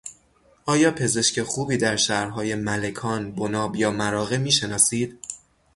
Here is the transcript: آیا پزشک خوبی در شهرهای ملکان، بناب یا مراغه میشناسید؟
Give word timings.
آیا 0.65 0.91
پزشک 0.91 1.43
خوبی 1.43 1.77
در 1.77 1.95
شهرهای 1.95 2.55
ملکان، 2.55 3.31
بناب 3.31 3.75
یا 3.75 3.91
مراغه 3.91 4.37
میشناسید؟ 4.37 5.19